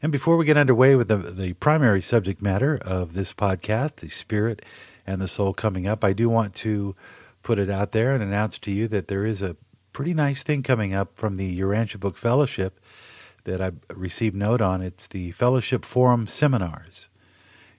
And 0.00 0.12
before 0.12 0.36
we 0.36 0.44
get 0.44 0.56
underway 0.56 0.94
with 0.94 1.08
the, 1.08 1.16
the 1.16 1.54
primary 1.54 2.02
subject 2.02 2.40
matter 2.40 2.76
of 2.76 3.14
this 3.14 3.32
podcast, 3.32 3.96
the 3.96 4.08
spirit 4.08 4.64
and 5.04 5.20
the 5.20 5.26
soul 5.26 5.52
coming 5.52 5.88
up, 5.88 6.04
I 6.04 6.12
do 6.12 6.28
want 6.28 6.54
to 6.56 6.94
put 7.42 7.58
it 7.58 7.68
out 7.68 7.90
there 7.90 8.14
and 8.14 8.22
announce 8.22 8.58
to 8.60 8.70
you 8.70 8.86
that 8.88 9.08
there 9.08 9.24
is 9.24 9.42
a 9.42 9.56
pretty 9.92 10.14
nice 10.14 10.44
thing 10.44 10.62
coming 10.62 10.94
up 10.94 11.16
from 11.16 11.34
the 11.34 11.58
Urantia 11.58 11.98
Book 11.98 12.16
Fellowship 12.16 12.78
that 13.42 13.60
I 13.60 13.72
received 13.92 14.36
note 14.36 14.60
on. 14.60 14.82
It's 14.82 15.08
the 15.08 15.32
Fellowship 15.32 15.84
Forum 15.84 16.28
Seminars. 16.28 17.08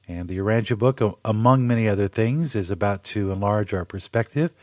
And 0.05 0.27
the 0.27 0.39
Urantia 0.39 0.77
book, 0.77 1.19
among 1.23 1.67
many 1.67 1.87
other 1.87 2.09
things, 2.09 2.53
is 2.53 2.69
about 2.69 3.03
to 3.05 3.31
enlarge 3.31 3.73
our 3.73 3.85
perspective 3.85 4.53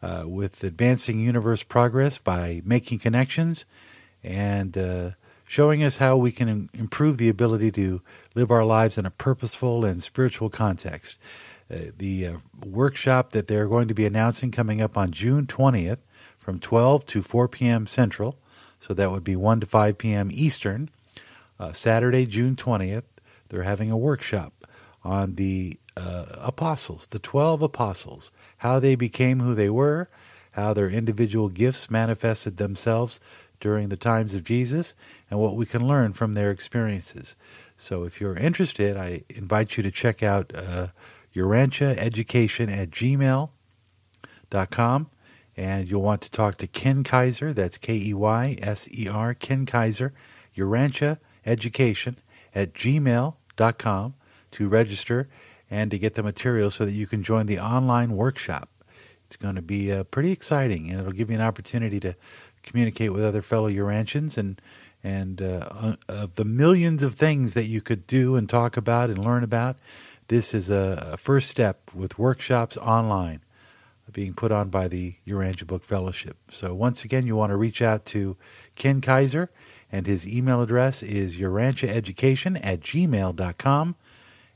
uh, 0.00 0.24
with 0.26 0.62
advancing 0.62 1.18
universe 1.18 1.64
progress 1.64 2.18
by 2.18 2.62
making 2.64 3.00
connections 3.00 3.64
and 4.22 4.78
uh, 4.78 5.10
showing 5.46 5.82
us 5.82 5.98
how 5.98 6.16
we 6.16 6.32
can 6.32 6.68
improve 6.74 7.18
the 7.18 7.28
ability 7.28 7.70
to 7.72 8.00
live 8.34 8.50
our 8.50 8.64
lives 8.64 8.98
in 8.98 9.06
a 9.06 9.10
purposeful 9.10 9.84
and 9.84 10.02
spiritual 10.02 10.48
context. 10.48 11.18
Uh, 11.70 11.90
the 11.96 12.26
uh, 12.26 12.32
workshop 12.64 13.30
that 13.30 13.46
they're 13.46 13.68
going 13.68 13.88
to 13.88 13.94
be 13.94 14.04
announcing 14.04 14.50
coming 14.50 14.82
up 14.82 14.96
on 14.96 15.10
June 15.10 15.46
20th 15.46 15.98
from 16.38 16.58
12 16.58 17.06
to 17.06 17.22
4 17.22 17.48
p.m. 17.48 17.86
Central, 17.86 18.38
so 18.78 18.92
that 18.92 19.10
would 19.10 19.24
be 19.24 19.36
1 19.36 19.60
to 19.60 19.66
5 19.66 19.96
p.m. 19.96 20.28
Eastern. 20.32 20.90
Uh, 21.58 21.72
Saturday, 21.72 22.26
June 22.26 22.54
20th, 22.54 23.04
they're 23.48 23.62
having 23.62 23.90
a 23.90 23.96
workshop 23.96 24.52
on 25.02 25.36
the 25.36 25.78
uh, 25.96 26.24
apostles, 26.36 27.06
the 27.06 27.18
12 27.18 27.62
apostles, 27.62 28.32
how 28.58 28.78
they 28.78 28.94
became 28.94 29.40
who 29.40 29.54
they 29.54 29.70
were, 29.70 30.08
how 30.52 30.74
their 30.74 30.90
individual 30.90 31.48
gifts 31.48 31.90
manifested 31.90 32.56
themselves 32.56 33.20
during 33.64 33.88
the 33.88 33.96
times 33.96 34.34
of 34.34 34.44
Jesus, 34.44 34.94
and 35.30 35.40
what 35.40 35.56
we 35.56 35.64
can 35.64 35.88
learn 35.88 36.12
from 36.12 36.34
their 36.34 36.50
experiences. 36.50 37.34
So 37.78 38.04
if 38.04 38.20
you're 38.20 38.36
interested, 38.36 38.94
I 38.94 39.22
invite 39.30 39.78
you 39.78 39.82
to 39.82 39.90
check 39.90 40.22
out 40.22 40.52
uh, 40.54 40.88
Education 41.34 42.68
at 42.68 42.90
gmail.com. 42.90 43.48
And 45.56 45.90
you'll 45.90 46.02
want 46.02 46.20
to 46.20 46.30
talk 46.30 46.58
to 46.58 46.66
Ken 46.66 47.02
Keyser. 47.04 47.54
that's 47.54 47.78
K 47.78 47.96
E 47.96 48.12
Y 48.12 48.58
S 48.60 48.86
E 48.92 49.08
R, 49.08 49.32
Ken 49.32 49.64
Keyser, 49.64 50.12
Urantia 50.54 51.16
Education 51.46 52.18
at 52.54 52.74
gmail.com 52.74 54.14
to 54.50 54.68
register 54.68 55.28
and 55.70 55.90
to 55.90 55.98
get 55.98 56.16
the 56.16 56.22
material 56.22 56.70
so 56.70 56.84
that 56.84 56.92
you 56.92 57.06
can 57.06 57.22
join 57.22 57.46
the 57.46 57.58
online 57.58 58.12
workshop. 58.14 58.68
It's 59.26 59.36
going 59.36 59.54
to 59.54 59.62
be 59.62 59.90
uh, 59.90 60.04
pretty 60.04 60.32
exciting, 60.32 60.90
and 60.90 61.00
it'll 61.00 61.12
give 61.12 61.30
you 61.30 61.36
an 61.36 61.42
opportunity 61.42 61.98
to 62.00 62.14
communicate 62.64 63.12
with 63.12 63.24
other 63.24 63.42
fellow 63.42 63.68
Urantians 63.68 64.36
and 64.36 64.60
and 65.02 65.42
uh, 65.42 65.96
of 66.08 66.36
the 66.36 66.46
millions 66.46 67.02
of 67.02 67.14
things 67.14 67.52
that 67.52 67.66
you 67.66 67.82
could 67.82 68.06
do 68.06 68.36
and 68.36 68.48
talk 68.48 68.76
about 68.76 69.10
and 69.10 69.22
learn 69.22 69.44
about. 69.44 69.76
This 70.28 70.54
is 70.54 70.70
a, 70.70 71.10
a 71.12 71.16
first 71.18 71.50
step 71.50 71.90
with 71.94 72.18
workshops 72.18 72.78
online 72.78 73.40
being 74.12 74.32
put 74.32 74.52
on 74.52 74.70
by 74.70 74.88
the 74.88 75.16
Urantia 75.26 75.66
Book 75.66 75.84
Fellowship. 75.84 76.36
So 76.48 76.74
once 76.74 77.04
again, 77.04 77.26
you 77.26 77.36
want 77.36 77.50
to 77.50 77.56
reach 77.56 77.82
out 77.82 78.04
to 78.06 78.36
Ken 78.76 79.00
Keyser, 79.00 79.48
and 79.90 80.06
his 80.06 80.26
email 80.26 80.62
address 80.62 81.02
is 81.02 81.38
urantiaeducation 81.38 82.60
at 82.62 82.80
gmail.com. 82.80 83.96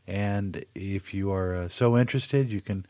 And 0.06 0.64
if 0.74 1.12
you 1.12 1.32
are 1.32 1.56
uh, 1.56 1.68
so 1.68 1.98
interested, 1.98 2.52
you 2.52 2.60
can 2.60 2.86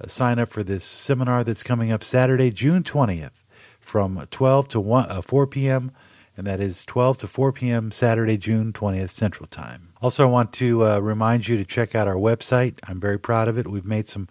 uh, 0.00 0.06
sign 0.06 0.38
up 0.38 0.48
for 0.48 0.62
this 0.62 0.84
seminar 0.84 1.44
that's 1.44 1.62
coming 1.62 1.92
up 1.92 2.02
Saturday, 2.02 2.50
June 2.50 2.82
20th 2.82 3.41
from 3.82 4.26
12 4.30 4.68
to 4.68 4.80
1, 4.80 5.10
uh, 5.10 5.22
4 5.22 5.46
p.m., 5.46 5.92
and 6.36 6.46
that 6.46 6.60
is 6.60 6.84
12 6.86 7.18
to 7.18 7.26
4 7.26 7.52
p.m. 7.52 7.90
Saturday, 7.90 8.38
June 8.38 8.72
20th, 8.72 9.10
Central 9.10 9.46
Time. 9.46 9.92
Also, 10.00 10.26
I 10.26 10.30
want 10.30 10.52
to 10.54 10.84
uh, 10.84 10.98
remind 10.98 11.46
you 11.46 11.58
to 11.58 11.64
check 11.64 11.94
out 11.94 12.08
our 12.08 12.14
website. 12.14 12.78
I'm 12.88 12.98
very 12.98 13.18
proud 13.18 13.48
of 13.48 13.58
it. 13.58 13.68
We've 13.68 13.84
made 13.84 14.08
some 14.08 14.28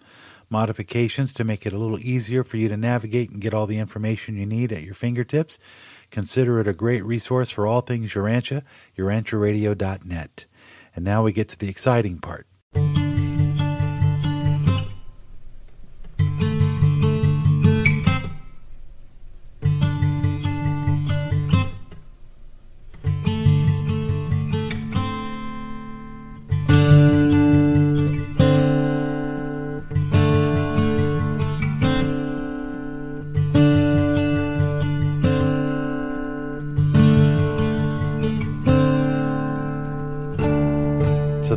modifications 0.50 1.32
to 1.32 1.44
make 1.44 1.64
it 1.64 1.72
a 1.72 1.78
little 1.78 1.98
easier 2.00 2.44
for 2.44 2.56
you 2.56 2.68
to 2.68 2.76
navigate 2.76 3.30
and 3.30 3.40
get 3.40 3.54
all 3.54 3.66
the 3.66 3.78
information 3.78 4.36
you 4.36 4.46
need 4.46 4.72
at 4.72 4.82
your 4.82 4.94
fingertips. 4.94 5.58
Consider 6.10 6.60
it 6.60 6.68
a 6.68 6.74
great 6.74 7.04
resource 7.04 7.50
for 7.50 7.66
all 7.66 7.80
things 7.80 8.12
Urantia, 8.12 8.62
urantiaradio.net. 8.98 10.44
And 10.94 11.04
now 11.04 11.22
we 11.22 11.32
get 11.32 11.48
to 11.48 11.58
the 11.58 11.70
exciting 11.70 12.18
part. 12.18 12.46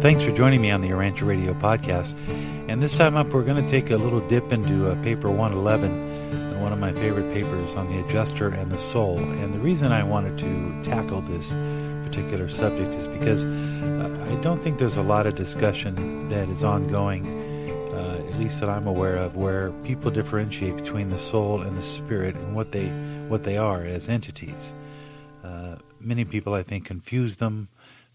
Thanks 0.06 0.24
for 0.24 0.32
joining 0.34 0.62
me 0.62 0.70
on 0.70 0.82
the 0.82 0.90
Urantia 0.90 1.26
Radio 1.26 1.52
podcast. 1.56 2.16
And 2.70 2.80
this 2.80 2.94
time 2.94 3.16
up, 3.16 3.34
we're 3.34 3.44
going 3.44 3.66
to 3.66 3.68
take 3.68 3.90
a 3.90 3.98
little 3.98 4.20
dip 4.28 4.52
into 4.52 4.88
uh, 4.88 5.02
paper 5.02 5.32
111, 5.32 5.92
and 5.92 6.62
one 6.62 6.72
of 6.72 6.78
my 6.78 6.92
favorite 6.92 7.34
papers 7.34 7.74
on 7.74 7.90
the 7.90 8.06
adjuster 8.06 8.50
and 8.50 8.72
the 8.72 8.78
soul. 8.78 9.18
And 9.18 9.52
the 9.52 9.58
reason 9.58 9.92
I 9.92 10.04
wanted 10.04 10.38
to 10.38 10.84
tackle 10.88 11.22
this 11.22 11.56
particular 12.08 12.50
subject 12.50 12.94
is 12.94 13.08
because 13.08 13.46
uh, 13.46 14.28
I 14.30 14.36
don't 14.44 14.62
think 14.62 14.78
there's 14.78 14.98
a 14.98 15.02
lot 15.02 15.26
of 15.26 15.34
discussion 15.34 16.28
that 16.28 16.50
is 16.50 16.64
ongoing, 16.64 17.26
uh, 17.96 18.24
at 18.30 18.38
least 18.38 18.60
that 18.60 18.70
I'm 18.70 18.86
aware 18.86 19.18
of, 19.18 19.36
where 19.36 19.72
people 19.86 20.12
differentiate 20.12 20.76
between 20.76 21.10
the 21.10 21.18
soul 21.18 21.64
and 21.64 21.76
the 21.76 21.82
spirit 21.82 22.36
and 22.36 22.56
what 22.56 22.70
they 22.70 22.90
what 23.28 23.42
they 23.42 23.58
are 23.58 23.84
as 23.84 24.08
entities. 24.08 24.72
Uh, 25.44 25.78
many 26.00 26.26
people, 26.26 26.54
I 26.54 26.62
think, 26.62 26.86
confuse 26.86 27.38
them 27.38 27.70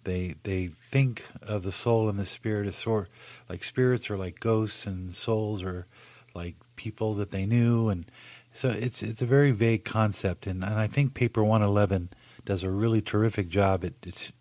they 0.05 0.35
they 0.43 0.69
think 0.69 1.27
of 1.43 1.63
the 1.63 1.73
soul 1.73 2.09
and 2.09 2.19
the 2.19 2.27
spirit 2.27 2.67
as 2.67 2.77
sort 2.77 3.09
like 3.49 3.65
spirits 3.65 4.11
are 4.11 4.17
like 4.17 4.41
ghosts 4.41 4.87
and 4.87 5.13
souls 5.13 5.63
are 5.63 5.87
like 6.35 6.57
people 6.77 7.15
that 7.15 7.31
they 7.31 7.47
knew. 7.47 7.89
And 7.89 8.07
so 8.53 8.71
it's 8.71 9.03
it's 9.03 9.23
a 9.23 9.27
very 9.27 9.51
vague 9.51 9.85
concept. 9.85 10.47
And, 10.47 10.65
and 10.65 10.75
I 10.75 10.87
think 10.87 11.15
paper 11.15 11.43
111 11.43 12.11
does 12.45 12.63
a 12.63 12.71
really 12.71 13.03
terrific 13.03 13.49
job 13.49 13.85
at, 13.85 13.93
at 14.07 14.33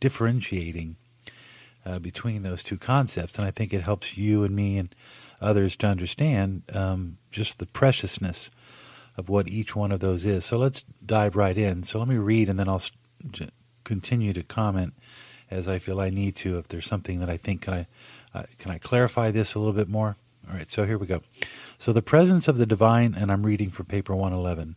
differentiating 0.00 0.96
uh, 1.86 1.98
between 1.98 2.42
those 2.42 2.62
two 2.62 2.78
concepts. 2.78 3.38
And 3.38 3.46
I 3.46 3.50
think 3.50 3.72
it 3.72 3.82
helps 3.82 4.16
you 4.16 4.42
and 4.44 4.54
me 4.54 4.78
and 4.78 4.94
others 5.40 5.76
to 5.76 5.86
understand 5.86 6.62
um, 6.72 7.18
just 7.30 7.58
the 7.58 7.66
preciousness 7.66 8.50
of 9.16 9.28
what 9.28 9.48
each 9.48 9.76
one 9.76 9.92
of 9.92 10.00
those 10.00 10.26
is. 10.26 10.44
So 10.44 10.58
let's 10.58 10.82
dive 10.82 11.36
right 11.36 11.56
in. 11.56 11.84
So 11.84 11.98
let 11.98 12.08
me 12.08 12.16
read 12.16 12.48
and 12.48 12.58
then 12.58 12.68
I'll 12.68 12.82
continue 13.84 14.32
to 14.32 14.42
comment 14.42 14.94
as 15.50 15.68
I 15.68 15.78
feel 15.78 16.00
I 16.00 16.10
need 16.10 16.36
to. 16.36 16.58
If 16.58 16.68
there's 16.68 16.86
something 16.86 17.20
that 17.20 17.30
I 17.30 17.36
think 17.36 17.62
can 17.62 17.74
I 17.74 17.86
uh, 18.34 18.44
can 18.58 18.72
I 18.72 18.78
clarify 18.78 19.30
this 19.30 19.54
a 19.54 19.58
little 19.58 19.72
bit 19.72 19.88
more? 19.88 20.16
All 20.48 20.56
right, 20.56 20.70
so 20.70 20.84
here 20.84 20.98
we 20.98 21.06
go. 21.06 21.20
So 21.78 21.92
the 21.92 22.02
presence 22.02 22.48
of 22.48 22.58
the 22.58 22.66
divine, 22.66 23.14
and 23.16 23.30
I'm 23.30 23.46
reading 23.46 23.70
from 23.70 23.86
paper 23.86 24.14
111. 24.14 24.76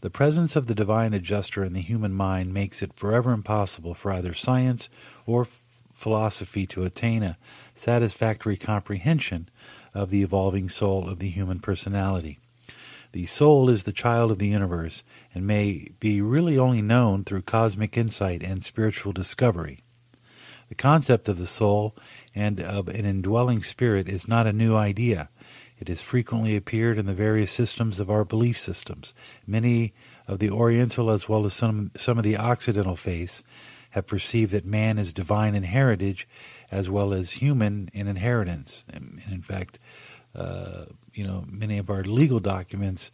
The 0.00 0.10
presence 0.10 0.54
of 0.54 0.66
the 0.66 0.74
divine 0.74 1.12
adjuster 1.12 1.64
in 1.64 1.72
the 1.72 1.80
human 1.80 2.12
mind 2.12 2.54
makes 2.54 2.82
it 2.82 2.94
forever 2.94 3.32
impossible 3.32 3.94
for 3.94 4.12
either 4.12 4.32
science 4.32 4.88
or 5.26 5.48
philosophy 5.92 6.66
to 6.66 6.84
attain 6.84 7.24
a 7.24 7.36
satisfactory 7.74 8.56
comprehension 8.56 9.48
of 9.94 10.10
the 10.10 10.22
evolving 10.22 10.68
soul 10.68 11.08
of 11.08 11.18
the 11.18 11.30
human 11.30 11.58
personality. 11.58 12.38
The 13.12 13.26
soul 13.26 13.70
is 13.70 13.84
the 13.84 13.92
child 13.92 14.30
of 14.30 14.38
the 14.38 14.48
universe 14.48 15.02
and 15.34 15.46
may 15.46 15.92
be 15.98 16.20
really 16.20 16.58
only 16.58 16.82
known 16.82 17.24
through 17.24 17.42
cosmic 17.42 17.96
insight 17.96 18.42
and 18.42 18.62
spiritual 18.62 19.12
discovery. 19.12 19.80
The 20.68 20.74
concept 20.74 21.28
of 21.28 21.38
the 21.38 21.46
soul 21.46 21.96
and 22.34 22.60
of 22.60 22.88
an 22.88 23.06
indwelling 23.06 23.62
spirit 23.62 24.08
is 24.08 24.28
not 24.28 24.46
a 24.46 24.52
new 24.52 24.76
idea. 24.76 25.30
It 25.80 25.88
has 25.88 26.02
frequently 26.02 26.56
appeared 26.56 26.98
in 26.98 27.06
the 27.06 27.14
various 27.14 27.50
systems 27.50 28.00
of 28.00 28.10
our 28.10 28.24
belief 28.24 28.58
systems. 28.58 29.14
Many 29.46 29.94
of 30.26 30.40
the 30.40 30.50
Oriental 30.50 31.10
as 31.10 31.28
well 31.28 31.46
as 31.46 31.54
some, 31.54 31.92
some 31.96 32.18
of 32.18 32.24
the 32.24 32.36
Occidental 32.36 32.96
faiths 32.96 33.42
have 33.90 34.06
perceived 34.06 34.52
that 34.52 34.66
man 34.66 34.98
is 34.98 35.12
divine 35.12 35.54
in 35.54 35.62
heritage 35.62 36.28
as 36.70 36.90
well 36.90 37.14
as 37.14 37.32
human 37.32 37.88
in 37.94 38.06
inheritance. 38.06 38.84
And 38.92 39.22
in 39.30 39.40
fact, 39.40 39.78
you 40.34 41.24
know, 41.24 41.44
many 41.50 41.78
of 41.78 41.90
our 41.90 42.02
legal 42.02 42.40
documents 42.40 43.10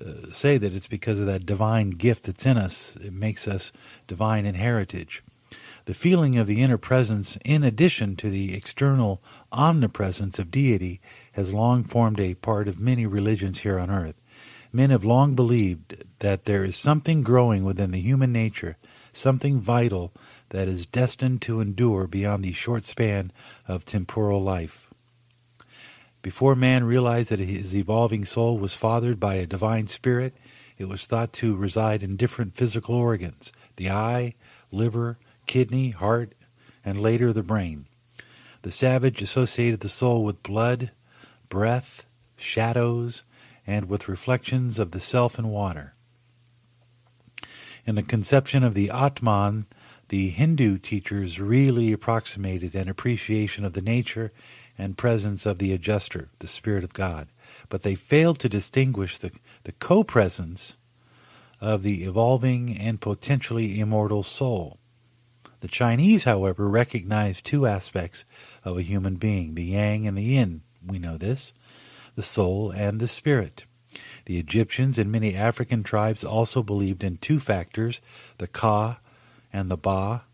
uh, 0.00 0.30
say 0.32 0.58
that 0.58 0.74
it's 0.74 0.88
because 0.88 1.20
of 1.20 1.26
that 1.26 1.46
divine 1.46 1.90
gift 1.90 2.24
that's 2.24 2.46
in 2.46 2.56
us. 2.56 2.96
It 2.96 3.12
makes 3.12 3.46
us 3.46 3.72
divine 4.06 4.44
in 4.44 4.54
heritage. 4.56 5.22
The 5.84 5.94
feeling 5.94 6.38
of 6.38 6.46
the 6.46 6.62
inner 6.62 6.78
presence, 6.78 7.36
in 7.44 7.62
addition 7.62 8.16
to 8.16 8.30
the 8.30 8.54
external 8.54 9.22
omnipresence 9.52 10.38
of 10.38 10.50
deity, 10.50 11.00
has 11.34 11.52
long 11.52 11.84
formed 11.84 12.18
a 12.18 12.34
part 12.34 12.68
of 12.68 12.80
many 12.80 13.06
religions 13.06 13.60
here 13.60 13.78
on 13.78 13.90
earth. 13.90 14.20
Men 14.72 14.90
have 14.90 15.04
long 15.04 15.34
believed 15.36 16.02
that 16.20 16.46
there 16.46 16.64
is 16.64 16.76
something 16.76 17.22
growing 17.22 17.64
within 17.64 17.92
the 17.92 18.00
human 18.00 18.32
nature, 18.32 18.76
something 19.12 19.60
vital 19.60 20.12
that 20.48 20.66
is 20.66 20.86
destined 20.86 21.42
to 21.42 21.60
endure 21.60 22.06
beyond 22.06 22.42
the 22.42 22.52
short 22.52 22.84
span 22.84 23.30
of 23.68 23.84
temporal 23.84 24.42
life. 24.42 24.83
Before 26.24 26.54
man 26.54 26.84
realized 26.84 27.28
that 27.28 27.38
his 27.38 27.76
evolving 27.76 28.24
soul 28.24 28.56
was 28.56 28.74
fathered 28.74 29.20
by 29.20 29.34
a 29.34 29.46
divine 29.46 29.88
spirit, 29.88 30.34
it 30.78 30.86
was 30.86 31.06
thought 31.06 31.34
to 31.34 31.54
reside 31.54 32.02
in 32.02 32.16
different 32.16 32.54
physical 32.54 32.94
organs 32.94 33.52
the 33.76 33.90
eye, 33.90 34.34
liver, 34.72 35.18
kidney, 35.46 35.90
heart, 35.90 36.32
and 36.82 36.98
later 36.98 37.30
the 37.30 37.42
brain. 37.42 37.84
The 38.62 38.70
savage 38.70 39.20
associated 39.20 39.80
the 39.80 39.90
soul 39.90 40.24
with 40.24 40.42
blood, 40.42 40.92
breath, 41.50 42.06
shadows, 42.38 43.22
and 43.66 43.90
with 43.90 44.08
reflections 44.08 44.78
of 44.78 44.92
the 44.92 45.00
self 45.00 45.38
in 45.38 45.48
water. 45.48 45.92
In 47.84 47.96
the 47.96 48.02
conception 48.02 48.62
of 48.62 48.72
the 48.72 48.90
Atman, 48.90 49.66
the 50.08 50.30
Hindu 50.30 50.78
teachers 50.78 51.38
really 51.38 51.92
approximated 51.92 52.74
an 52.74 52.88
appreciation 52.88 53.66
of 53.66 53.74
the 53.74 53.82
nature 53.82 54.32
and 54.78 54.98
presence 54.98 55.46
of 55.46 55.58
the 55.58 55.72
adjuster, 55.72 56.28
the 56.38 56.46
Spirit 56.46 56.84
of 56.84 56.94
God, 56.94 57.28
but 57.68 57.82
they 57.82 57.94
failed 57.94 58.38
to 58.40 58.48
distinguish 58.48 59.18
the, 59.18 59.30
the 59.64 59.72
co 59.72 60.04
presence 60.04 60.76
of 61.60 61.82
the 61.82 62.04
evolving 62.04 62.76
and 62.76 63.00
potentially 63.00 63.80
immortal 63.80 64.22
soul. 64.22 64.78
The 65.60 65.68
Chinese, 65.68 66.24
however, 66.24 66.68
recognize 66.68 67.40
two 67.40 67.66
aspects 67.66 68.26
of 68.64 68.76
a 68.76 68.82
human 68.82 69.14
being 69.16 69.54
the 69.54 69.64
yang 69.64 70.06
and 70.06 70.18
the 70.18 70.22
yin. 70.22 70.60
We 70.86 70.98
know 70.98 71.16
this 71.16 71.52
the 72.14 72.22
soul 72.22 72.70
and 72.70 73.00
the 73.00 73.08
spirit. 73.08 73.64
The 74.26 74.38
Egyptians 74.38 74.98
and 74.98 75.10
many 75.10 75.34
African 75.34 75.82
tribes 75.82 76.24
also 76.24 76.62
believed 76.62 77.02
in 77.02 77.16
two 77.16 77.38
factors 77.38 78.02
the 78.38 78.46
ka 78.46 78.98
and 79.52 79.70
the 79.70 79.76
ba. 79.76 80.24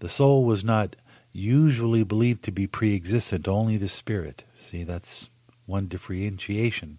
The 0.00 0.08
soul 0.08 0.44
was 0.44 0.64
not 0.64 0.96
usually 1.34 2.04
believed 2.04 2.42
to 2.44 2.52
be 2.52 2.66
pre 2.66 2.94
existent, 2.94 3.46
only 3.46 3.76
the 3.76 3.88
spirit. 3.88 4.44
See, 4.54 4.84
that's 4.84 5.28
one 5.66 5.88
differentiation. 5.88 6.98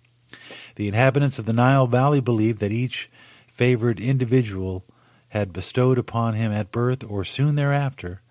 The 0.75 0.87
inhabitants 0.87 1.39
of 1.39 1.45
the 1.45 1.53
Nile 1.53 1.87
Valley 1.87 2.19
believed 2.19 2.59
that 2.59 2.71
each 2.71 3.09
favored 3.47 3.99
individual 3.99 4.83
had 5.29 5.53
bestowed 5.53 5.97
upon 5.97 6.33
him 6.33 6.51
at 6.51 6.71
birth 6.71 7.03
or 7.03 7.23
soon 7.23 7.55
thereafter 7.55 8.21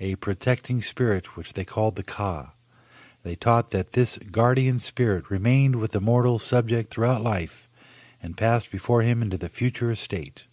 a 0.00 0.16
protecting 0.16 0.82
spirit 0.82 1.36
which 1.36 1.52
they 1.52 1.64
called 1.64 1.94
the 1.94 2.02
Ka. 2.02 2.52
They 3.22 3.36
taught 3.36 3.70
that 3.70 3.92
this 3.92 4.18
guardian 4.18 4.78
spirit 4.80 5.30
remained 5.30 5.76
with 5.76 5.92
the 5.92 6.00
mortal 6.00 6.38
subject 6.38 6.90
throughout 6.90 7.22
life 7.22 7.68
and 8.22 8.36
passed 8.36 8.70
before 8.70 9.02
him 9.02 9.22
into 9.22 9.38
the 9.38 9.48
future 9.48 9.90
estate. 9.90 10.46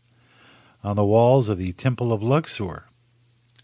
On 0.83 0.95
the 0.95 1.05
walls 1.05 1.49
of 1.49 1.57
the 1.57 1.73
Temple 1.73 2.13
of 2.13 2.23
Luxor, 2.23 2.85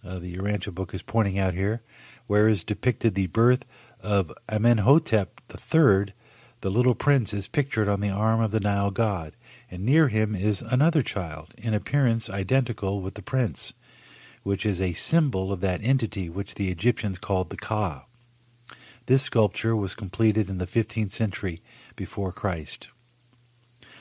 uh, 0.08 0.20
the 0.20 0.36
Urantia 0.36 0.74
book 0.74 0.94
is 0.94 1.02
pointing 1.02 1.38
out 1.38 1.54
here, 1.54 1.82
where 2.28 2.48
is 2.48 2.64
depicted 2.64 3.16
the 3.16 3.28
birth 3.28 3.66
of 4.02 4.32
Amenhotep 4.50 5.42
III, 5.52 6.14
the 6.62 6.70
little 6.70 6.96
prince 6.96 7.34
is 7.34 7.48
pictured 7.48 7.88
on 7.88 8.02
the 8.02 8.10
arm 8.10 8.42
of 8.42 8.52
the 8.52 8.60
Nile 8.60 8.92
god, 8.92 9.34
and 9.70 9.84
near 9.84 10.08
him 10.08 10.36
is 10.36 10.62
another 10.62 11.02
child, 11.02 11.54
in 11.58 11.74
appearance 11.74 12.30
identical 12.30 13.02
with 13.02 13.14
the 13.14 13.22
prince, 13.22 13.74
which 14.44 14.66
is 14.66 14.82
a 14.82 14.94
symbol 14.94 15.52
of 15.52 15.62
that 15.62 15.84
entity 15.84 16.30
which 16.30 16.56
the 16.56 16.70
Egyptians 16.70 17.20
called 17.20 17.50
the 17.50 17.58
Ka. 17.58 18.06
This 19.06 19.24
sculpture 19.24 19.76
was 19.76 19.96
completed 19.96 20.50
in 20.50 20.58
the 20.58 20.66
15th 20.66 21.12
century 21.12 21.62
before 21.96 22.32
Christ. 22.32 22.90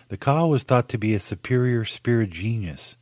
The 0.09 0.17
Ka 0.17 0.47
was 0.47 0.63
thought 0.63 0.89
to 0.91 0.99
be 0.99 1.15
a 1.15 1.21
superior 1.21 1.85
spirit 1.85 2.31
genius 2.31 2.97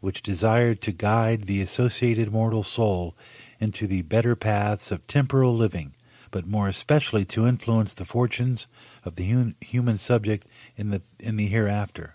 which 0.00 0.22
desired 0.22 0.80
to 0.80 0.92
guide 0.92 1.42
the 1.42 1.60
associated 1.60 2.32
mortal 2.32 2.62
soul 2.62 3.14
into 3.58 3.86
the 3.86 4.02
better 4.02 4.34
paths 4.34 4.90
of 4.90 5.06
temporal 5.06 5.54
living, 5.54 5.92
but 6.30 6.46
more 6.46 6.68
especially 6.68 7.24
to 7.24 7.46
influence 7.46 7.92
the 7.92 8.04
fortunes 8.04 8.66
of 9.04 9.16
the 9.16 9.54
human 9.60 9.98
subject 9.98 10.46
in 10.76 10.90
the 10.90 11.02
in 11.18 11.36
the 11.36 11.46
hereafter. 11.46 12.14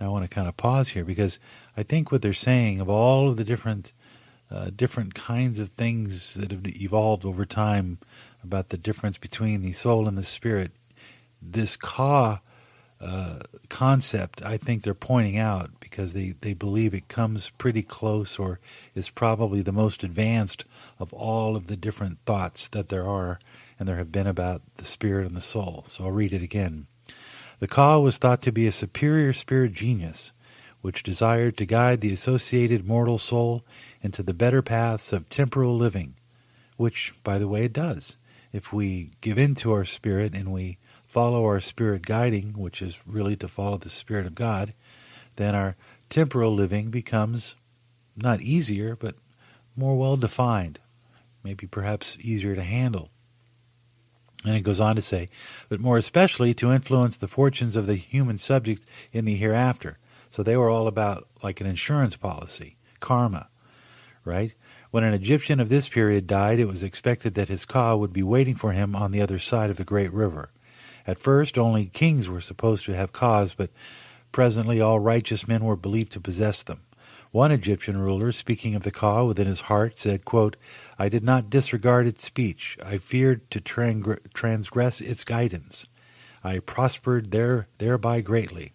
Now 0.00 0.06
I 0.06 0.10
want 0.10 0.28
to 0.28 0.34
kind 0.34 0.48
of 0.48 0.56
pause 0.56 0.90
here 0.90 1.04
because 1.04 1.38
I 1.76 1.82
think 1.82 2.10
what 2.10 2.22
they're 2.22 2.32
saying 2.32 2.80
of 2.80 2.88
all 2.88 3.28
of 3.28 3.36
the 3.36 3.44
different 3.44 3.92
uh, 4.50 4.70
different 4.74 5.14
kinds 5.14 5.58
of 5.58 5.70
things 5.70 6.34
that 6.34 6.50
have 6.50 6.66
evolved 6.66 7.24
over 7.24 7.44
time 7.44 7.98
about 8.42 8.68
the 8.68 8.76
difference 8.76 9.18
between 9.18 9.62
the 9.62 9.72
soul 9.72 10.06
and 10.06 10.16
the 10.16 10.22
spirit, 10.22 10.70
this 11.40 11.76
ka 11.76 12.40
concept 13.68 14.42
I 14.42 14.56
think 14.56 14.82
they're 14.82 14.94
pointing 14.94 15.36
out 15.36 15.70
because 15.80 16.14
they, 16.14 16.34
they 16.40 16.54
believe 16.54 16.94
it 16.94 17.08
comes 17.08 17.50
pretty 17.50 17.82
close 17.82 18.38
or 18.38 18.60
is 18.94 19.10
probably 19.10 19.60
the 19.60 19.72
most 19.72 20.02
advanced 20.02 20.64
of 20.98 21.12
all 21.12 21.56
of 21.56 21.66
the 21.66 21.76
different 21.76 22.18
thoughts 22.24 22.68
that 22.68 22.88
there 22.88 23.06
are 23.06 23.38
and 23.78 23.88
there 23.88 23.96
have 23.96 24.12
been 24.12 24.26
about 24.26 24.62
the 24.76 24.84
spirit 24.84 25.26
and 25.26 25.36
the 25.36 25.40
soul. 25.40 25.84
So 25.88 26.04
I'll 26.04 26.12
read 26.12 26.32
it 26.32 26.42
again. 26.42 26.86
The 27.58 27.66
Ka 27.66 27.98
was 27.98 28.18
thought 28.18 28.42
to 28.42 28.52
be 28.52 28.66
a 28.66 28.72
superior 28.72 29.32
spirit 29.32 29.72
genius 29.72 30.32
which 30.80 31.02
desired 31.02 31.56
to 31.56 31.64
guide 31.64 32.02
the 32.02 32.12
associated 32.12 32.86
mortal 32.86 33.16
soul 33.16 33.64
into 34.02 34.22
the 34.22 34.34
better 34.34 34.60
paths 34.60 35.14
of 35.14 35.28
temporal 35.30 35.74
living, 35.74 36.14
which, 36.76 37.14
by 37.24 37.38
the 37.38 37.48
way, 37.48 37.64
it 37.64 37.72
does. 37.72 38.18
If 38.52 38.70
we 38.70 39.10
give 39.22 39.38
in 39.38 39.54
to 39.56 39.72
our 39.72 39.86
spirit 39.86 40.34
and 40.34 40.52
we 40.52 40.76
follow 41.14 41.44
our 41.44 41.60
spirit 41.60 42.02
guiding, 42.02 42.54
which 42.54 42.82
is 42.82 43.06
really 43.06 43.36
to 43.36 43.46
follow 43.46 43.76
the 43.76 43.88
Spirit 43.88 44.26
of 44.26 44.34
God, 44.34 44.74
then 45.36 45.54
our 45.54 45.76
temporal 46.08 46.52
living 46.52 46.90
becomes 46.90 47.54
not 48.16 48.40
easier, 48.40 48.96
but 48.96 49.14
more 49.76 49.96
well 49.96 50.16
defined, 50.16 50.80
maybe 51.44 51.68
perhaps 51.68 52.18
easier 52.20 52.56
to 52.56 52.64
handle. 52.64 53.10
And 54.44 54.56
it 54.56 54.62
goes 54.62 54.80
on 54.80 54.96
to 54.96 55.02
say, 55.02 55.28
but 55.68 55.78
more 55.78 55.98
especially 55.98 56.52
to 56.54 56.72
influence 56.72 57.16
the 57.16 57.28
fortunes 57.28 57.76
of 57.76 57.86
the 57.86 57.94
human 57.94 58.36
subject 58.36 58.84
in 59.12 59.24
the 59.24 59.36
hereafter. 59.36 59.98
So 60.30 60.42
they 60.42 60.56
were 60.56 60.68
all 60.68 60.88
about 60.88 61.28
like 61.44 61.60
an 61.60 61.68
insurance 61.68 62.16
policy, 62.16 62.76
karma, 62.98 63.46
right? 64.24 64.52
When 64.90 65.04
an 65.04 65.14
Egyptian 65.14 65.60
of 65.60 65.68
this 65.68 65.88
period 65.88 66.26
died, 66.26 66.58
it 66.58 66.66
was 66.66 66.82
expected 66.82 67.34
that 67.34 67.48
his 67.48 67.64
ka 67.64 67.94
would 67.94 68.12
be 68.12 68.24
waiting 68.24 68.56
for 68.56 68.72
him 68.72 68.96
on 68.96 69.12
the 69.12 69.22
other 69.22 69.38
side 69.38 69.70
of 69.70 69.76
the 69.76 69.84
great 69.84 70.12
river. 70.12 70.50
At 71.06 71.18
first, 71.18 71.58
only 71.58 71.86
kings 71.86 72.28
were 72.28 72.40
supposed 72.40 72.86
to 72.86 72.94
have 72.94 73.12
kas, 73.12 73.54
but 73.54 73.70
Presently, 74.34 74.80
all 74.80 74.98
righteous 74.98 75.46
men 75.46 75.62
were 75.62 75.76
believed 75.76 76.10
to 76.10 76.20
possess 76.20 76.64
them. 76.64 76.80
One 77.30 77.52
Egyptian 77.52 77.96
ruler, 77.96 78.32
speaking 78.32 78.74
of 78.74 78.82
the 78.82 78.90
Ka 78.90 79.22
within 79.22 79.46
his 79.46 79.70
heart, 79.70 79.96
said, 79.96 80.24
quote, 80.24 80.56
I 80.98 81.08
did 81.08 81.22
not 81.22 81.48
disregard 81.48 82.08
its 82.08 82.24
speech. 82.24 82.76
I 82.84 82.98
feared 82.98 83.48
to 83.52 83.60
transgress 83.60 85.00
its 85.00 85.22
guidance. 85.22 85.86
I 86.42 86.58
prospered 86.58 87.30
there, 87.30 87.68
thereby 87.78 88.22
greatly. 88.22 88.72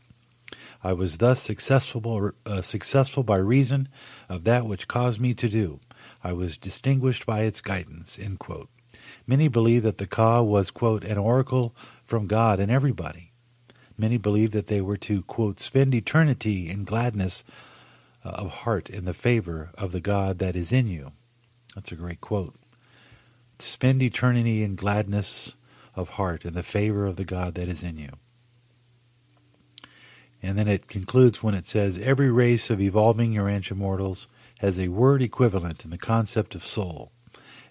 I 0.81 0.93
was 0.93 1.17
thus 1.17 1.41
successful, 1.41 2.31
uh, 2.45 2.61
successful 2.61 3.23
by 3.23 3.35
reason 3.35 3.89
of 4.29 4.45
that 4.45 4.65
which 4.65 4.87
caused 4.87 5.19
me 5.19 5.33
to 5.33 5.49
do. 5.49 5.81
I 6.23 6.31
was 6.31 6.57
distinguished 6.57 7.25
by 7.25 7.41
its 7.41 7.59
guidance. 7.59 8.17
Many 9.27 9.47
believe 9.47 9.83
that 9.83 9.97
the 9.97 10.07
Ka 10.07 10.41
was, 10.41 10.71
quote, 10.71 11.03
an 11.03 11.17
oracle 11.17 11.75
from 12.05 12.27
God 12.27 12.59
and 12.59 12.71
everybody. 12.71 13.31
Many 13.97 14.17
believed 14.17 14.53
that 14.53 14.67
they 14.67 14.81
were 14.81 14.97
to, 14.97 15.21
quote, 15.23 15.59
spend 15.59 15.93
eternity 15.93 16.69
in 16.69 16.85
gladness 16.85 17.43
uh, 18.23 18.29
of 18.29 18.61
heart 18.61 18.89
in 18.89 19.05
the 19.05 19.13
favor 19.13 19.71
of 19.77 19.91
the 19.91 20.01
God 20.01 20.39
that 20.39 20.55
is 20.55 20.71
in 20.71 20.87
you. 20.87 21.11
That's 21.75 21.91
a 21.91 21.95
great 21.95 22.21
quote. 22.21 22.55
Spend 23.59 24.01
eternity 24.01 24.63
in 24.63 24.75
gladness 24.75 25.53
of 25.95 26.11
heart 26.11 26.45
in 26.45 26.53
the 26.53 26.63
favor 26.63 27.05
of 27.05 27.17
the 27.17 27.25
God 27.25 27.55
that 27.55 27.67
is 27.67 27.83
in 27.83 27.97
you. 27.97 28.11
And 30.41 30.57
then 30.57 30.67
it 30.67 30.87
concludes 30.87 31.43
when 31.43 31.53
it 31.53 31.67
says, 31.67 31.99
Every 31.99 32.31
race 32.31 32.69
of 32.69 32.79
evolving 32.79 33.33
Urantia 33.33 33.75
mortals 33.75 34.27
has 34.59 34.79
a 34.79 34.87
word 34.87 35.21
equivalent 35.21 35.83
in 35.83 35.91
the 35.91 35.97
concept 35.97 36.55
of 36.55 36.65
soul. 36.65 37.11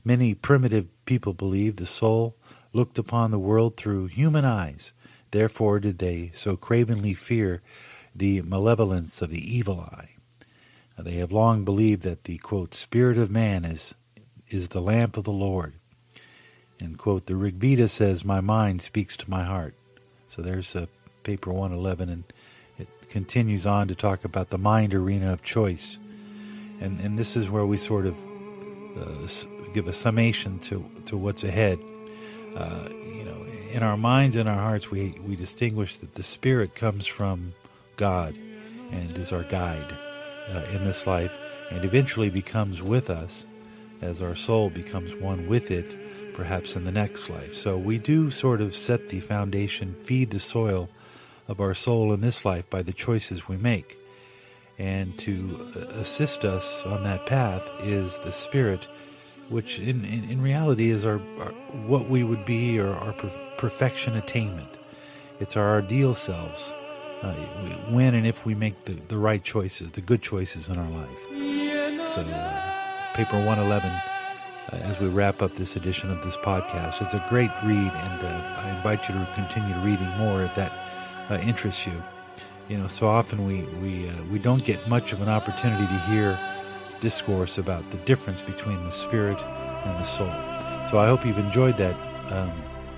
Many 0.04 0.34
primitive 0.34 0.88
people 1.08 1.32
believed 1.32 1.78
the 1.78 1.86
soul 1.86 2.36
looked 2.72 2.98
upon 2.98 3.32
the 3.32 3.38
world 3.38 3.76
through 3.76 4.06
human 4.06 4.44
eyes 4.44 4.92
Therefore 5.30 5.78
did 5.80 5.98
they 5.98 6.30
so 6.34 6.56
cravenly 6.56 7.14
fear 7.14 7.60
the 8.14 8.42
malevolence 8.42 9.20
of 9.20 9.30
the 9.30 9.56
evil 9.56 9.80
eye. 9.80 10.10
They 10.98 11.14
have 11.14 11.30
long 11.30 11.64
believed 11.64 12.02
that 12.02 12.24
the 12.24 12.38
quote, 12.38 12.74
spirit 12.74 13.18
of 13.18 13.30
man 13.30 13.64
is 13.64 13.94
is 14.48 14.68
the 14.68 14.80
lamp 14.80 15.16
of 15.16 15.24
the 15.24 15.30
Lord. 15.30 15.74
And 16.80 16.96
quote, 16.96 17.26
the 17.26 17.36
Rig 17.36 17.56
Veda 17.56 17.86
says, 17.86 18.24
My 18.24 18.40
mind 18.40 18.80
speaks 18.80 19.16
to 19.18 19.30
my 19.30 19.44
heart. 19.44 19.74
So 20.26 20.40
there's 20.40 20.74
a 20.74 20.88
paper 21.22 21.52
111, 21.52 22.08
and 22.08 22.24
it 22.78 22.88
continues 23.10 23.66
on 23.66 23.88
to 23.88 23.94
talk 23.94 24.24
about 24.24 24.48
the 24.48 24.56
mind 24.56 24.94
arena 24.94 25.32
of 25.32 25.42
choice. 25.42 25.98
And, 26.80 26.98
and 27.00 27.18
this 27.18 27.36
is 27.36 27.50
where 27.50 27.66
we 27.66 27.76
sort 27.76 28.06
of 28.06 28.16
uh, 28.96 29.26
give 29.72 29.88
a 29.88 29.92
summation 29.92 30.58
to, 30.60 30.84
to 31.06 31.16
what's 31.16 31.44
ahead. 31.44 31.78
Uh, 32.56 32.88
you 33.14 33.24
know, 33.24 33.46
in 33.70 33.82
our 33.82 33.96
minds 33.96 34.36
and 34.36 34.48
our 34.48 34.60
hearts, 34.60 34.90
we, 34.90 35.14
we 35.24 35.36
distinguish 35.36 35.98
that 35.98 36.14
the 36.14 36.22
Spirit 36.22 36.74
comes 36.74 37.06
from 37.06 37.54
God 37.96 38.36
and 38.90 39.16
is 39.18 39.32
our 39.32 39.44
guide 39.44 39.92
uh, 40.48 40.64
in 40.72 40.84
this 40.84 41.06
life. 41.06 41.38
and 41.70 41.84
eventually 41.84 42.30
becomes 42.30 42.82
with 42.82 43.10
us 43.10 43.46
as 44.00 44.22
our 44.22 44.34
soul 44.34 44.70
becomes 44.70 45.14
one 45.16 45.48
with 45.48 45.70
it, 45.70 45.96
perhaps 46.34 46.76
in 46.76 46.84
the 46.84 46.92
next 46.92 47.28
life. 47.28 47.52
So 47.52 47.76
we 47.76 47.98
do 47.98 48.30
sort 48.30 48.60
of 48.60 48.74
set 48.74 49.08
the 49.08 49.20
foundation, 49.20 49.94
feed 49.94 50.30
the 50.30 50.40
soil 50.40 50.88
of 51.48 51.60
our 51.60 51.74
soul 51.74 52.12
in 52.12 52.20
this 52.20 52.44
life 52.44 52.68
by 52.70 52.82
the 52.82 52.92
choices 52.92 53.48
we 53.48 53.56
make. 53.56 53.98
And 54.78 55.18
to 55.18 55.72
uh, 55.74 55.78
assist 55.98 56.44
us 56.44 56.86
on 56.86 57.02
that 57.02 57.26
path 57.26 57.68
is 57.80 58.18
the 58.18 58.30
Spirit, 58.30 58.86
which 59.48 59.80
in, 59.80 60.04
in, 60.04 60.28
in 60.30 60.42
reality 60.42 60.90
is 60.90 61.04
our, 61.04 61.20
our, 61.40 61.52
what 61.86 62.08
we 62.08 62.22
would 62.24 62.44
be 62.44 62.78
or 62.78 62.88
our 62.88 63.12
perfection 63.56 64.16
attainment. 64.16 64.68
It's 65.40 65.56
our 65.56 65.78
ideal 65.78 66.14
selves 66.14 66.74
uh, 67.22 67.32
when 67.90 68.14
and 68.14 68.26
if 68.26 68.46
we 68.46 68.54
make 68.54 68.84
the, 68.84 68.92
the 68.92 69.16
right 69.16 69.42
choices, 69.42 69.92
the 69.92 70.00
good 70.00 70.22
choices 70.22 70.68
in 70.68 70.78
our 70.78 70.90
life. 70.90 72.08
So, 72.08 72.22
uh, 72.22 73.14
paper 73.14 73.36
111, 73.36 73.90
uh, 73.90 74.00
as 74.72 75.00
we 75.00 75.08
wrap 75.08 75.42
up 75.42 75.54
this 75.54 75.76
edition 75.76 76.10
of 76.10 76.22
this 76.22 76.36
podcast, 76.36 77.02
it's 77.02 77.14
a 77.14 77.24
great 77.28 77.50
read, 77.64 77.76
and 77.76 78.22
uh, 78.22 78.62
I 78.64 78.76
invite 78.76 79.08
you 79.08 79.14
to 79.14 79.28
continue 79.34 79.74
reading 79.80 80.08
more 80.18 80.42
if 80.42 80.54
that 80.54 80.72
uh, 81.30 81.38
interests 81.42 81.86
you. 81.86 82.02
You 82.68 82.78
know, 82.78 82.86
so 82.86 83.06
often 83.06 83.46
we 83.46 83.62
we 83.82 84.08
uh, 84.08 84.12
we 84.30 84.38
don't 84.38 84.62
get 84.62 84.88
much 84.88 85.12
of 85.12 85.22
an 85.22 85.28
opportunity 85.28 85.86
to 85.86 85.98
hear 86.00 86.38
discourse 87.00 87.58
about 87.58 87.88
the 87.90 87.98
difference 87.98 88.42
between 88.42 88.82
the 88.84 88.92
spirit 88.92 89.40
and 89.42 89.98
the 89.98 90.04
soul. 90.04 90.32
So 90.90 90.98
I 90.98 91.06
hope 91.06 91.24
you've 91.26 91.38
enjoyed 91.38 91.76
that 91.76 91.94
um, 92.32 92.52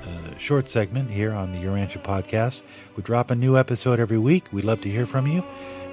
uh, 0.04 0.38
short 0.38 0.69
segment 0.69 1.11
here 1.11 1.33
on 1.33 1.52
the 1.52 1.59
Urantia 1.59 2.02
podcast. 2.02 2.61
We 2.97 3.02
drop 3.02 3.30
a 3.30 3.35
new 3.35 3.57
episode 3.57 4.00
every 4.00 4.19
week. 4.19 4.52
We'd 4.52 4.64
love 4.64 4.80
to 4.83 4.88
hear 4.88 5.07
from 5.07 5.26
you 5.26 5.45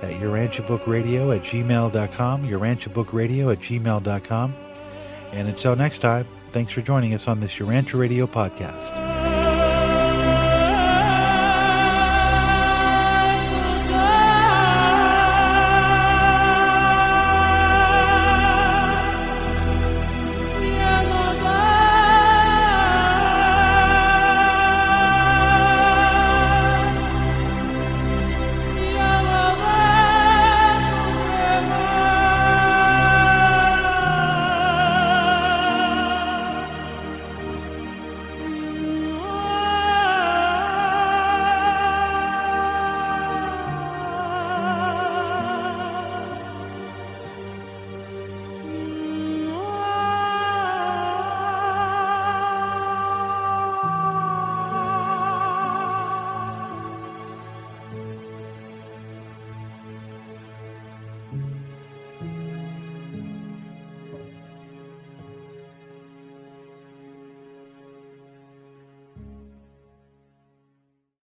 at 0.01 0.13
urantiabookradio 0.21 1.35
at 1.35 1.43
gmail.com, 1.43 2.47
urantiabookradio 2.47 3.51
at 3.51 3.59
gmail.com. 3.59 4.55
And 5.31 5.47
until 5.47 5.75
next 5.75 5.99
time, 5.99 6.27
thanks 6.51 6.71
for 6.71 6.81
joining 6.81 7.13
us 7.13 7.27
on 7.27 7.39
this 7.39 7.55
Urantia 7.55 7.99
Radio 7.99 8.27
podcast. 8.27 9.16